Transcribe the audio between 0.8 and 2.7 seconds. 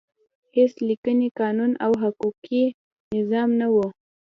لیکلی قانون او حقوقي